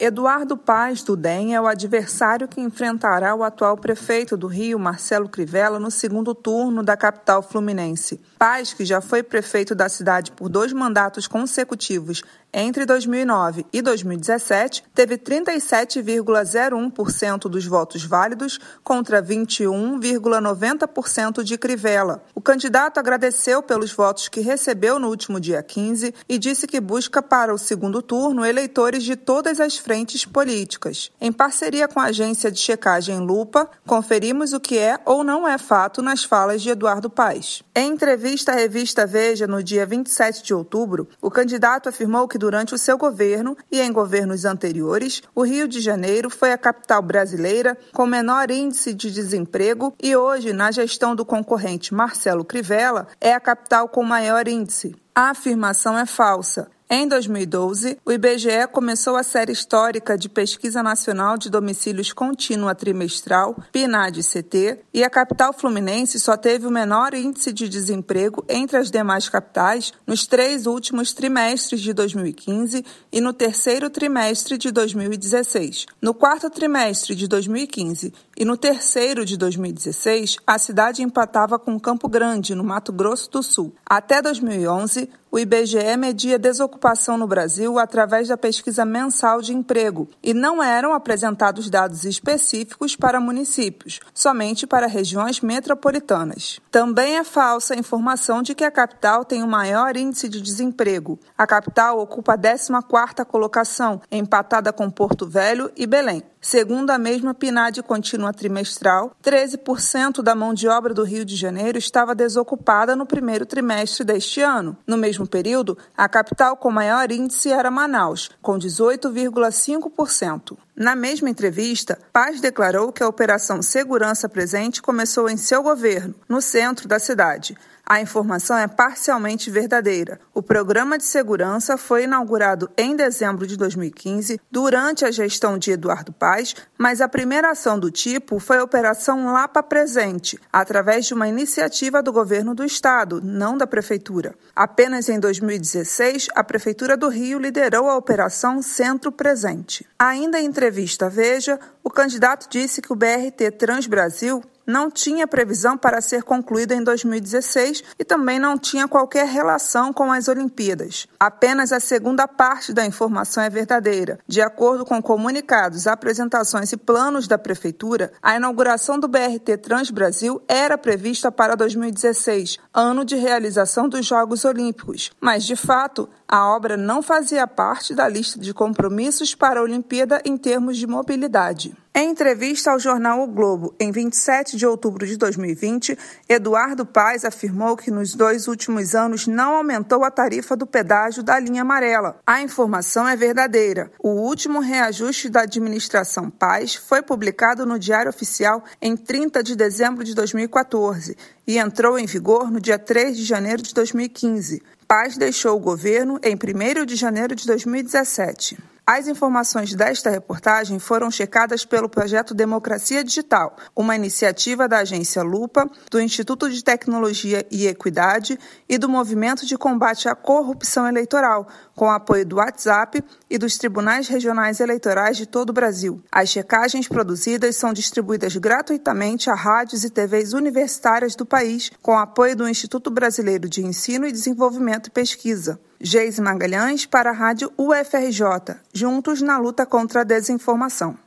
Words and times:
Eduardo 0.00 0.56
Paz 0.56 1.02
do 1.02 1.16
DEM 1.16 1.56
é 1.56 1.60
o 1.60 1.66
adversário 1.66 2.46
que 2.46 2.60
enfrentará 2.60 3.34
o 3.34 3.42
atual 3.42 3.76
prefeito 3.76 4.36
do 4.36 4.46
Rio, 4.46 4.78
Marcelo 4.78 5.28
Crivella, 5.28 5.80
no 5.80 5.90
segundo 5.90 6.36
turno 6.36 6.84
da 6.84 6.96
capital 6.96 7.42
fluminense. 7.42 8.20
Paz, 8.38 8.72
que 8.72 8.84
já 8.84 9.00
foi 9.00 9.24
prefeito 9.24 9.74
da 9.74 9.88
cidade 9.88 10.30
por 10.30 10.48
dois 10.48 10.72
mandatos 10.72 11.26
consecutivos 11.26 12.22
entre 12.52 12.84
2009 12.86 13.66
e 13.70 13.82
2017, 13.82 14.82
teve 14.94 15.18
37,01% 15.18 17.42
dos 17.42 17.66
votos 17.66 18.02
válidos 18.04 18.58
contra 18.82 19.22
21,90% 19.22 21.42
de 21.42 21.58
Crivella. 21.58 22.22
O 22.34 22.40
candidato 22.40 22.98
agradeceu 22.98 23.62
pelos 23.62 23.92
votos 23.92 24.28
que 24.28 24.40
recebeu 24.40 24.98
no 24.98 25.08
último 25.08 25.38
dia 25.38 25.62
15 25.62 26.14
e 26.26 26.38
disse 26.38 26.66
que 26.66 26.80
busca 26.80 27.20
para 27.20 27.52
o 27.52 27.58
segundo 27.58 28.00
turno 28.00 28.46
eleitores 28.46 29.04
de 29.04 29.14
todas 29.14 29.60
as 29.60 29.76
frentes 29.88 30.26
políticas. 30.26 31.10
Em 31.18 31.32
parceria 31.32 31.88
com 31.88 31.98
a 31.98 32.08
agência 32.08 32.52
de 32.52 32.60
checagem 32.60 33.20
Lupa, 33.20 33.70
conferimos 33.86 34.52
o 34.52 34.60
que 34.60 34.76
é 34.76 34.98
ou 35.06 35.24
não 35.24 35.48
é 35.48 35.56
fato 35.56 36.02
nas 36.02 36.22
falas 36.22 36.60
de 36.60 36.68
Eduardo 36.68 37.08
Paes. 37.08 37.62
Em 37.74 37.92
entrevista 37.92 38.52
à 38.52 38.54
revista 38.54 39.06
Veja 39.06 39.46
no 39.46 39.62
dia 39.62 39.86
27 39.86 40.44
de 40.44 40.52
outubro, 40.52 41.08
o 41.22 41.30
candidato 41.30 41.88
afirmou 41.88 42.28
que 42.28 42.36
durante 42.36 42.74
o 42.74 42.78
seu 42.78 42.98
governo 42.98 43.56
e 43.72 43.80
em 43.80 43.90
governos 43.90 44.44
anteriores, 44.44 45.22
o 45.34 45.40
Rio 45.40 45.66
de 45.66 45.80
Janeiro 45.80 46.28
foi 46.28 46.52
a 46.52 46.58
capital 46.58 47.00
brasileira 47.00 47.74
com 47.94 48.04
menor 48.04 48.50
índice 48.50 48.92
de 48.92 49.10
desemprego 49.10 49.94
e 50.02 50.14
hoje, 50.14 50.52
na 50.52 50.70
gestão 50.70 51.16
do 51.16 51.24
concorrente 51.24 51.94
Marcelo 51.94 52.44
Crivella, 52.44 53.08
é 53.18 53.32
a 53.32 53.40
capital 53.40 53.88
com 53.88 54.02
maior 54.02 54.46
índice. 54.48 54.94
A 55.14 55.30
afirmação 55.30 55.96
é 55.98 56.04
falsa. 56.04 56.68
Em 56.90 57.06
2012, 57.06 57.98
o 58.02 58.10
IBGE 58.10 58.66
começou 58.72 59.16
a 59.16 59.22
série 59.22 59.52
histórica 59.52 60.16
de 60.16 60.26
Pesquisa 60.26 60.82
Nacional 60.82 61.36
de 61.36 61.50
Domicílios 61.50 62.14
Contínua 62.14 62.74
Trimestral, 62.74 63.54
PNAD-CT, 63.70 64.78
e 64.94 65.04
a 65.04 65.10
capital 65.10 65.52
fluminense 65.52 66.18
só 66.18 66.34
teve 66.34 66.66
o 66.66 66.70
menor 66.70 67.12
índice 67.12 67.52
de 67.52 67.68
desemprego 67.68 68.42
entre 68.48 68.78
as 68.78 68.90
demais 68.90 69.28
capitais 69.28 69.92
nos 70.06 70.26
três 70.26 70.64
últimos 70.64 71.12
trimestres 71.12 71.82
de 71.82 71.92
2015 71.92 72.82
e 73.12 73.20
no 73.20 73.34
terceiro 73.34 73.90
trimestre 73.90 74.56
de 74.56 74.70
2016. 74.70 75.84
No 76.00 76.14
quarto 76.14 76.48
trimestre 76.48 77.14
de 77.14 77.28
2015 77.28 78.14
e 78.34 78.46
no 78.46 78.56
terceiro 78.56 79.26
de 79.26 79.36
2016, 79.36 80.38
a 80.46 80.58
cidade 80.58 81.02
empatava 81.02 81.58
com 81.58 81.78
Campo 81.78 82.08
Grande, 82.08 82.54
no 82.54 82.64
Mato 82.64 82.94
Grosso 82.94 83.30
do 83.30 83.42
Sul. 83.42 83.74
Até 83.84 84.22
2011, 84.22 85.10
o 85.30 85.38
IBGE 85.38 85.96
media 85.96 86.38
desocupação 86.38 87.18
no 87.18 87.26
Brasil 87.26 87.78
através 87.78 88.28
da 88.28 88.36
pesquisa 88.36 88.84
mensal 88.84 89.40
de 89.42 89.52
emprego 89.52 90.08
e 90.22 90.32
não 90.32 90.62
eram 90.62 90.92
apresentados 90.92 91.68
dados 91.68 92.04
específicos 92.04 92.96
para 92.96 93.20
municípios, 93.20 94.00
somente 94.14 94.66
para 94.66 94.86
regiões 94.86 95.40
metropolitanas. 95.40 96.60
Também 96.70 97.16
é 97.16 97.24
falsa 97.24 97.74
a 97.74 97.78
informação 97.78 98.42
de 98.42 98.54
que 98.54 98.64
a 98.64 98.70
capital 98.70 99.24
tem 99.24 99.42
o 99.42 99.48
maior 99.48 99.96
índice 99.96 100.28
de 100.28 100.40
desemprego. 100.40 101.18
A 101.36 101.46
capital 101.46 101.98
ocupa 101.98 102.34
a 102.34 102.38
14ª 102.38 103.24
colocação, 103.24 104.00
empatada 104.10 104.72
com 104.72 104.90
Porto 104.90 105.26
Velho 105.26 105.70
e 105.76 105.86
Belém. 105.86 106.22
Segundo 106.50 106.88
a 106.88 106.96
mesma 106.96 107.34
PNAD 107.34 107.82
contínua 107.82 108.32
trimestral, 108.32 109.14
13% 109.22 110.22
da 110.22 110.34
mão 110.34 110.54
de 110.54 110.66
obra 110.66 110.94
do 110.94 111.04
Rio 111.04 111.22
de 111.22 111.36
Janeiro 111.36 111.76
estava 111.76 112.14
desocupada 112.14 112.96
no 112.96 113.04
primeiro 113.04 113.44
trimestre 113.44 114.02
deste 114.02 114.40
ano. 114.40 114.74
No 114.86 114.96
mesmo 114.96 115.26
período, 115.26 115.76
a 115.94 116.08
capital 116.08 116.56
com 116.56 116.70
maior 116.70 117.12
índice 117.12 117.52
era 117.52 117.70
Manaus, 117.70 118.30
com 118.40 118.58
18,5%. 118.58 120.56
Na 120.78 120.94
mesma 120.94 121.28
entrevista, 121.28 121.98
Paz 122.12 122.40
declarou 122.40 122.92
que 122.92 123.02
a 123.02 123.08
Operação 123.08 123.60
Segurança 123.60 124.28
Presente 124.28 124.80
começou 124.80 125.28
em 125.28 125.36
seu 125.36 125.60
governo, 125.60 126.14
no 126.28 126.40
centro 126.40 126.86
da 126.86 127.00
cidade. 127.00 127.56
A 127.90 128.02
informação 128.02 128.58
é 128.58 128.68
parcialmente 128.68 129.50
verdadeira. 129.50 130.20
O 130.34 130.42
programa 130.42 130.98
de 130.98 131.04
segurança 131.04 131.78
foi 131.78 132.04
inaugurado 132.04 132.70
em 132.76 132.94
dezembro 132.94 133.46
de 133.46 133.56
2015, 133.56 134.38
durante 134.50 135.06
a 135.06 135.10
gestão 135.10 135.56
de 135.56 135.70
Eduardo 135.70 136.12
Paz, 136.12 136.54
mas 136.76 137.00
a 137.00 137.08
primeira 137.08 137.50
ação 137.50 137.78
do 137.78 137.90
tipo 137.90 138.38
foi 138.38 138.58
a 138.58 138.62
Operação 138.62 139.32
Lapa 139.32 139.62
Presente, 139.62 140.38
através 140.52 141.06
de 141.06 141.14
uma 141.14 141.28
iniciativa 141.28 142.02
do 142.02 142.12
governo 142.12 142.54
do 142.54 142.62
estado, 142.62 143.22
não 143.24 143.56
da 143.56 143.66
prefeitura. 143.66 144.34
Apenas 144.54 145.08
em 145.08 145.18
2016, 145.18 146.28
a 146.34 146.44
Prefeitura 146.44 146.94
do 146.94 147.08
Rio 147.08 147.38
liderou 147.38 147.88
a 147.88 147.96
Operação 147.96 148.60
Centro 148.60 149.10
Presente. 149.10 149.86
Ainda 149.98 150.38
em 150.38 150.52
entrevista. 150.68 151.06
À 151.06 151.08
Veja, 151.08 151.58
o 151.82 151.90
candidato 151.90 152.48
disse 152.48 152.80
que 152.82 152.92
o 152.92 152.96
BRT 152.96 153.50
Transbrasil 153.58 154.42
não 154.68 154.90
tinha 154.90 155.26
previsão 155.26 155.78
para 155.78 156.02
ser 156.02 156.22
concluída 156.22 156.74
em 156.74 156.84
2016 156.84 157.82
e 157.98 158.04
também 158.04 158.38
não 158.38 158.58
tinha 158.58 158.86
qualquer 158.86 159.26
relação 159.26 159.94
com 159.94 160.12
as 160.12 160.28
Olimpíadas. 160.28 161.08
Apenas 161.18 161.72
a 161.72 161.80
segunda 161.80 162.28
parte 162.28 162.74
da 162.74 162.84
informação 162.84 163.42
é 163.42 163.48
verdadeira. 163.48 164.18
De 164.28 164.42
acordo 164.42 164.84
com 164.84 165.00
comunicados, 165.00 165.86
apresentações 165.86 166.70
e 166.70 166.76
planos 166.76 167.26
da 167.26 167.38
Prefeitura, 167.38 168.12
a 168.22 168.36
inauguração 168.36 169.00
do 169.00 169.08
BRT 169.08 169.56
Transbrasil 169.62 170.42
era 170.46 170.76
prevista 170.76 171.32
para 171.32 171.56
2016, 171.56 172.58
ano 172.74 173.06
de 173.06 173.16
realização 173.16 173.88
dos 173.88 174.04
Jogos 174.04 174.44
Olímpicos. 174.44 175.10
Mas, 175.18 175.44
de 175.44 175.56
fato, 175.56 176.06
a 176.28 176.46
obra 176.54 176.76
não 176.76 177.00
fazia 177.00 177.46
parte 177.46 177.94
da 177.94 178.06
lista 178.06 178.38
de 178.38 178.52
compromissos 178.52 179.34
para 179.34 179.60
a 179.60 179.62
Olimpíada 179.62 180.20
em 180.26 180.36
termos 180.36 180.76
de 180.76 180.86
mobilidade. 180.86 181.74
Em 182.00 182.10
entrevista 182.10 182.70
ao 182.70 182.78
jornal 182.78 183.22
O 183.22 183.26
Globo, 183.26 183.74
em 183.76 183.90
27 183.90 184.56
de 184.56 184.64
outubro 184.64 185.04
de 185.04 185.16
2020, 185.16 185.98
Eduardo 186.28 186.86
Paes 186.86 187.24
afirmou 187.24 187.76
que 187.76 187.90
nos 187.90 188.14
dois 188.14 188.46
últimos 188.46 188.94
anos 188.94 189.26
não 189.26 189.56
aumentou 189.56 190.04
a 190.04 190.10
tarifa 190.12 190.56
do 190.56 190.64
pedágio 190.64 191.24
da 191.24 191.40
linha 191.40 191.62
amarela. 191.62 192.20
A 192.24 192.40
informação 192.40 193.08
é 193.08 193.16
verdadeira. 193.16 193.90
O 193.98 194.10
último 194.10 194.60
reajuste 194.60 195.28
da 195.28 195.40
administração 195.40 196.30
Paes 196.30 196.76
foi 196.76 197.02
publicado 197.02 197.66
no 197.66 197.80
Diário 197.80 198.10
Oficial 198.10 198.62
em 198.80 198.96
30 198.96 199.42
de 199.42 199.56
dezembro 199.56 200.04
de 200.04 200.14
2014 200.14 201.16
e 201.48 201.58
entrou 201.58 201.98
em 201.98 202.06
vigor 202.06 202.48
no 202.48 202.60
dia 202.60 202.78
3 202.78 203.16
de 203.16 203.24
janeiro 203.24 203.60
de 203.60 203.74
2015. 203.74 204.62
Paz 204.86 205.18
deixou 205.18 205.56
o 205.56 205.60
governo 205.60 206.20
em 206.22 206.36
1 206.36 206.86
de 206.86 206.94
janeiro 206.94 207.34
de 207.34 207.44
2017. 207.44 208.56
As 208.90 209.06
informações 209.06 209.74
desta 209.74 210.08
reportagem 210.08 210.78
foram 210.78 211.10
checadas 211.10 211.62
pelo 211.62 211.90
projeto 211.90 212.32
Democracia 212.32 213.04
Digital, 213.04 213.54
uma 213.76 213.94
iniciativa 213.94 214.66
da 214.66 214.78
agência 214.78 215.22
Lupa, 215.22 215.70
do 215.90 216.00
Instituto 216.00 216.48
de 216.48 216.64
Tecnologia 216.64 217.46
e 217.50 217.66
Equidade 217.66 218.38
e 218.66 218.78
do 218.78 218.88
Movimento 218.88 219.44
de 219.44 219.58
Combate 219.58 220.08
à 220.08 220.14
Corrupção 220.14 220.88
Eleitoral, 220.88 221.46
com 221.76 221.90
apoio 221.90 222.24
do 222.24 222.36
WhatsApp 222.36 223.04
e 223.28 223.36
dos 223.36 223.58
tribunais 223.58 224.08
regionais 224.08 224.58
eleitorais 224.58 225.18
de 225.18 225.26
todo 225.26 225.50
o 225.50 225.52
Brasil. 225.52 226.02
As 226.10 226.30
checagens 226.30 226.88
produzidas 226.88 227.56
são 227.56 227.74
distribuídas 227.74 228.34
gratuitamente 228.36 229.28
a 229.28 229.34
rádios 229.34 229.84
e 229.84 229.90
TVs 229.90 230.32
universitárias 230.32 231.14
do 231.14 231.26
país, 231.26 231.70
com 231.82 231.98
apoio 231.98 232.34
do 232.34 232.48
Instituto 232.48 232.90
Brasileiro 232.90 233.50
de 233.50 233.62
Ensino 233.62 234.06
e 234.06 234.12
Desenvolvimento 234.12 234.86
e 234.86 234.90
Pesquisa. 234.90 235.60
Geise 235.80 236.20
Magalhães 236.20 236.86
para 236.86 237.10
a 237.10 237.12
Rádio 237.12 237.52
UFRJ, 237.56 238.56
juntos 238.72 239.22
na 239.22 239.38
luta 239.38 239.64
contra 239.64 240.00
a 240.00 240.04
desinformação. 240.04 240.98